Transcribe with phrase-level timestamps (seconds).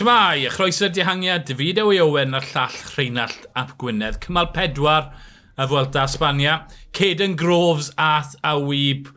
[0.00, 4.16] Shmai, a chroeso'r dihangiad, David Ewy Owen a'r llall Rheinald Ap Gwynedd.
[4.24, 5.10] Cymal pedwar
[5.60, 6.54] y Fwelta Sbania.
[6.96, 9.10] Caden Groves ath a wyb.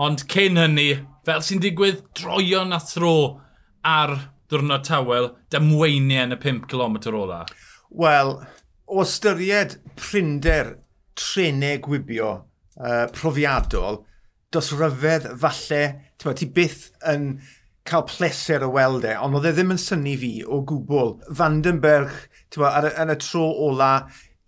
[0.00, 0.86] Ond cyn hynny,
[1.28, 3.12] fel sy'n digwydd droion a thro
[3.84, 4.14] ar
[4.48, 7.44] ddwrnod tawel, dymweiniau yn y 5 km ola?
[7.92, 8.38] Wel,
[8.88, 10.78] o ystyried prinder
[11.12, 12.38] trenau gwibio
[12.80, 14.06] uh, profiadol,
[14.48, 15.86] dos ryfedd falle,
[16.16, 17.34] ti byth yn
[17.88, 21.16] cael pleser o weld e, ond oedd e ddim yn syni fi o gwbl.
[21.38, 22.12] Vandenberg,
[22.52, 23.92] ti'n bod, yn y tro ola,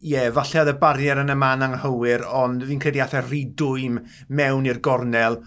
[0.04, 3.24] ie, yeah, falle oedd y barier yn y man anghywir, ond fi'n credu ath e
[3.24, 5.40] rhy dwym mewn i'r gornel.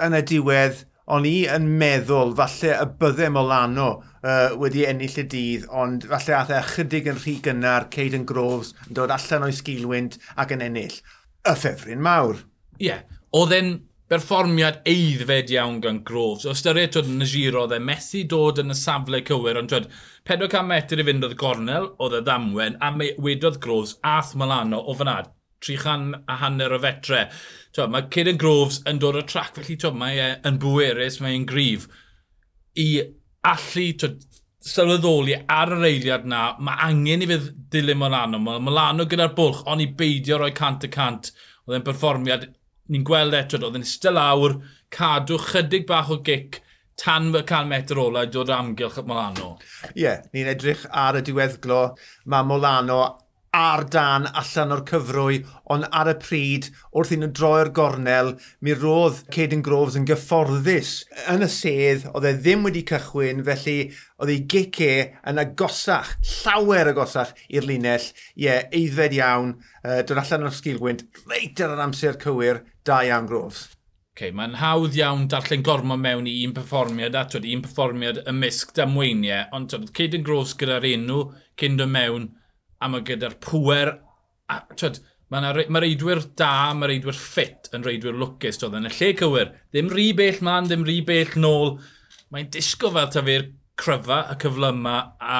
[0.00, 5.26] Yn y diwedd, o'n i yn meddwl falle y bydde Molano uh, wedi ennill y
[5.34, 9.56] dydd, ond falle ath e ychydig yn rhy gynnar Caden Groves yn dod allan o'i
[9.56, 11.00] sgilwynt ac yn ennill.
[11.42, 12.44] Y ffefryn mawr.
[12.78, 13.02] Ie, yeah.
[13.36, 13.74] oedd e'n
[14.10, 16.46] berfformiad eiddfed iawn gan Groves.
[16.48, 19.70] O styried twyd yn y giro, oedd e methu dod yn y safle cywir, ond
[19.70, 19.86] twyd
[20.26, 22.90] 400 metr i fynd oedd Gornel, oedd y ddamwen, a
[23.22, 25.20] wedodd Groves ath Milano o fyna,
[25.62, 27.22] 300 a hanner o fetre.
[27.76, 31.38] Twyd, mae Caden Groves yn dod o trac, felly twyd, mae e yn bwerus, mae
[31.38, 31.86] e'n grif.
[32.74, 32.90] I
[33.46, 34.26] allu twyd,
[34.60, 38.42] sylweddoli ar yr eiliad na, mae angen i fydd dilyn Milano.
[38.42, 41.30] Mae Milano gyda'r bwlch, ond i beidio roi cant y cant.
[41.68, 42.50] Oedd e'n berfformiad
[42.90, 44.58] ni'n gweld eto, oedd yn eistedd lawr,
[44.90, 46.60] cadw chydig bach o gic
[47.00, 49.54] tan fy 100 metr ola i dod amgylch at Molano.
[49.94, 51.80] Ie, yeah, ni'n edrych ar y diweddglo.
[52.28, 53.00] Mae Molano
[53.56, 55.40] ar dan allan o'r cyfrwy,
[55.74, 60.92] ond ar y pryd, wrth i'n droi'r gornel, mi roedd Caden Groves yn gyfforddus
[61.32, 63.76] yn y sedd, oedd e ddim wedi cychwyn, felly
[64.22, 64.92] oedd ei gice
[65.26, 68.06] yn agosach, llawer agosach i'r linell.
[68.36, 73.02] Ie, yeah, eiddfed iawn, uh, dod allan o'r sgilgwynt, reit ar yr amser cywir, da
[73.08, 73.66] iawn Groves.
[74.14, 78.74] Okay, Mae'n hawdd iawn darllen gormo mewn i un perfformiad a twyd, un perfformiad ymysg
[78.76, 81.22] damweiniau, ond twyd, Caden Groves gyda'r enw
[81.58, 82.34] cyn dod mewn,
[82.80, 83.94] a mae gyda'r pwer,
[84.50, 84.98] a twyd,
[85.30, 89.52] mae ma reidwyr da, mae reidwyr ffit yn reidwyr lwcus, doedd yn y lle cywir.
[89.70, 91.76] Ddim rhy bell man, ddim rhy bell nôl.
[92.34, 93.46] Mae'n disgo fel ta fe'r
[93.80, 95.38] cryfa, y cyfle yma, a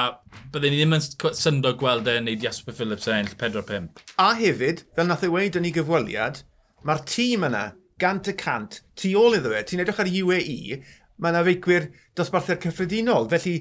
[0.53, 4.01] byddwn ni ddim yn syndo gweld e'n neud Jasper Phillips e yn ennill 4-5.
[4.23, 6.41] A hefyd, fel nath ei weid yn ei gyfweliad,
[6.87, 7.67] mae'r tîm yna,
[8.01, 10.79] gant y cant, tu ôl iddo fe, ti'n edrych ar UAE,
[11.21, 13.59] mae yna feicwyr dosbarthiad cyffredinol, felly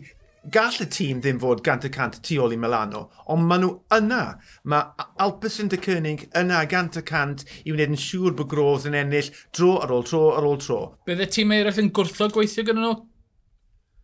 [0.48, 3.02] gall y tîm ddim fod gant y cant tu ôl i Milano,
[3.32, 4.22] ond maen nhw yna.
[4.72, 8.96] Mae Alpes yn Dycernig yna gant y cant i wneud yn siŵr bod Groves yn
[8.96, 10.80] ennill dro ar ôl tro ar ôl tro.
[11.06, 12.94] Bydd y tîm eraill yn gwrtho gweithio gyda nhw?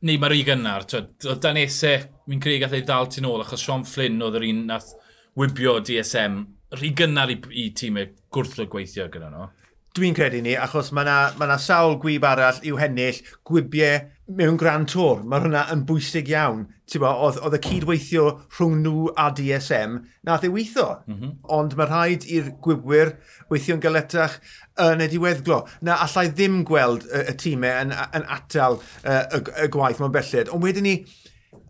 [0.07, 0.85] Neu mae'r un gynnar.
[0.93, 1.95] Oedd Dan Ese,
[2.29, 4.93] mi'n creu gath ei ddal tu ôl, achos Sean Flynn oedd yr un nath
[5.41, 6.43] wybio DSM.
[6.77, 9.49] Rhi gynnar i, i tîmau gwrtho gweithio gyda nhw
[9.97, 13.19] dwi'n credu ni, achos mae yna ma, na, na sawl gwyb arall i'w hennill,
[13.49, 14.05] gwybiau
[14.37, 15.23] mewn Grand Tour.
[15.25, 16.67] Mae hwnna yn bwysig iawn.
[16.97, 20.89] Oedd y cydweithio rhwng nhw a DSM, nath ei weithio.
[21.07, 21.35] Mm -hmm.
[21.59, 23.15] Ond mae rhaid i'r gwybwyr
[23.51, 24.39] weithio'n galetach
[24.83, 25.63] yn y diweddglo.
[25.81, 30.15] Na allai ddim gweld y, y tîmau yn, yn atal y, y, y gwaith, mae'n
[30.15, 30.53] belled.
[30.53, 30.97] Ond wedyn ni,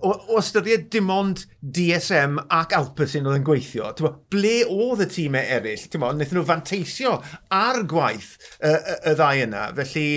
[0.01, 5.09] o, o ystyried dim ond DSM ac Alpecin oedd yn gweithio, bo, ble oedd y
[5.13, 5.87] tîmau eraill?
[5.97, 7.17] Bo, wnaethon nhw fanteisio
[7.55, 9.67] ar gwaith y, y, y ddau yna.
[9.79, 10.09] Felly,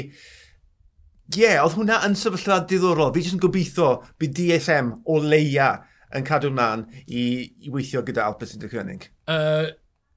[1.29, 3.13] ie, yeah, oedd hwnna yn sefyllfa diddorol.
[3.15, 3.91] Fi jyst yn gobeithio
[4.21, 5.75] bydd DSM o leia
[6.17, 7.23] yn cadw mlaen i,
[7.65, 9.09] i weithio gyda Alpecin dy Cynnig.
[9.29, 9.69] Uh,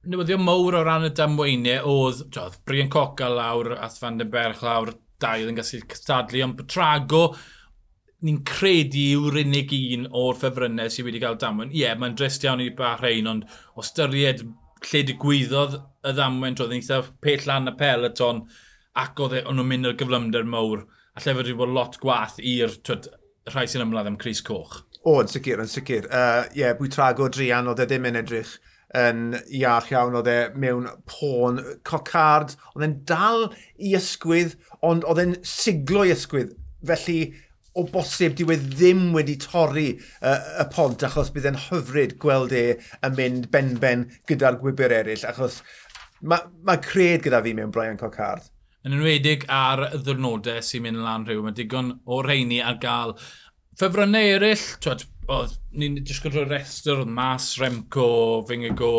[0.09, 4.63] newyddio mowr o ran y damweiniau oedd, oedd Brian Coca lawr, Ath Van den Berch
[4.65, 7.27] lawr, dau oedd yn gallu cystadlu, ond Trago,
[8.23, 11.71] ni'n credu yw'r unig un o'r ffefrynnau sydd wedi cael damwen.
[11.73, 14.45] Ie, yeah, mae'n drist iawn i Bahrein, ond o styried
[14.89, 18.43] lle digwyddodd y ddamwen roedd yn eitha pell lan y peleton
[18.99, 22.39] ac oedd e, o'n nhw'n mynd ar gyflymder mawr a lle wedi bod lot gwaith
[22.39, 22.73] i'r
[23.53, 24.81] rhai sy'n ymladd am Cris Coch.
[25.03, 26.07] O, yn sicr, yn sicr.
[26.07, 28.55] Ie, uh, yeah, bwy trago drian oedd e ddim yn edrych
[28.97, 33.47] yn iach iawn, oedd e mewn pôn, cocard, oedd e'n dal
[33.81, 34.53] i ysgwydd,
[34.85, 36.53] ond oedd e'n siglo i ysgwydd.
[36.85, 37.17] Felly,
[37.73, 42.65] o bosib diwedd ddim wedi torri uh, y pont achos bydd e'n hyfryd gweld e
[43.05, 45.61] yn mynd benben gyda'r gwybr eraill achos
[46.23, 48.45] mae ma cred gyda fi mewn Brian Cocard.
[48.83, 53.15] Yn enwedig ar y ddwrnodau sy'n mynd lan rhyw, mae digon o reini ar gael
[53.79, 58.07] ffefrynnau eraill, twed, Oedd, ni'n disgwyl rhoi restr, oedd Mas, Remco,
[58.49, 58.89] Fingago,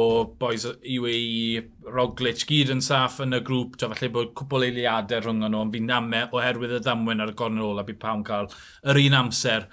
[0.40, 1.60] boys UAE,
[1.92, 3.76] Roglic, gyd yn saff yn y grŵp.
[3.76, 7.36] to falle bod cwpl eiliadau rhwng nhw, ond fi'n name oherwydd y ddamwen ar y
[7.36, 8.48] gornel ola, bydd pawb cael
[8.88, 9.68] yr un amser.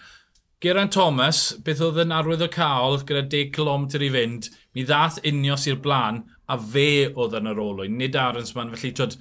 [0.61, 5.23] Geraint Thomas, beth oedd yn arwydd o cael gyda 10 km i fynd, mi ddath
[5.23, 9.15] unios i'r blaen a fe oedd yn yr olwyn, nid Arons man, felly twyd,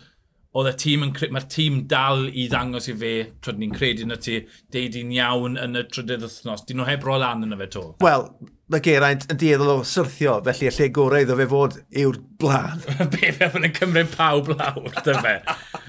[0.58, 1.12] oedd y tîm yn...
[1.34, 3.12] Mae'r tîm dal i ddangos i fe,
[3.42, 4.40] trwy ni'n credu na ti,
[4.74, 6.64] deud i'n iawn yn y trydydd wythnos.
[6.66, 7.84] Dyn nhw heb roi lan yna fe to?
[8.02, 8.26] Wel,
[8.70, 12.82] mae Geraint yn dieddol o syrthio, felly y lle gorau iddo fe fod yw'r blaen.
[13.14, 15.36] Be fe yn cymryd pawb lawr, dy fe.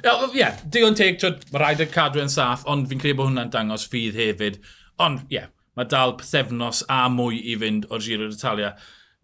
[0.02, 3.32] Ie, yeah, digon teg, trwy, mae rhaid y cadw yn saff, ond fi'n credu bod
[3.32, 4.62] hwnna'n dangos ffydd hefyd.
[5.02, 8.76] Ond, ie, yeah, mae dal pethefnos a mwy i fynd o'r Giro d'Italia.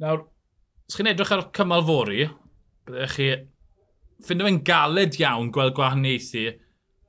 [0.01, 0.25] Nawr,
[0.89, 2.25] os chi'n edrych ar cymal fori,
[2.87, 3.29] byddech chi
[4.25, 6.47] ffindo fe'n galed iawn gweld gwahaniaethu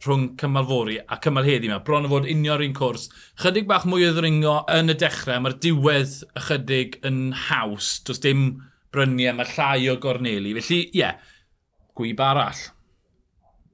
[0.04, 1.80] rhwng cymal fori a cymal heddi yma.
[1.86, 3.08] Bron o fod unio'r un cwrs.
[3.42, 7.96] Chydig bach mwy o ddringo yn y dechrau, mae'r diwedd ychydig yn haws.
[8.06, 8.44] Does dim
[8.94, 10.54] bryniau, mae llai o gorneli.
[10.60, 11.18] Felly, ie, yeah,
[11.98, 12.62] gwyb arall.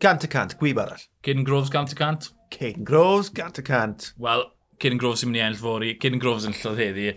[0.00, 1.04] Gant y cant, gwyb arall.
[1.24, 2.30] Caden Groves gant y cant?
[2.54, 4.10] Caden Groves gant y cant.
[4.20, 4.48] Wel,
[4.80, 7.12] Caden Groves sy'n mynd i enll fori, Caden Groves yn llodd heddi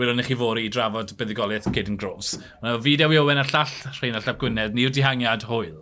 [0.00, 2.34] wylwn i chi fori i drafod buddigoliaeth Caden Groves.
[2.64, 5.76] Mae fideo i Owen a'r llall Rhain Rheinald Llap Gwynedd, ni yw'r dihangiad hwyl.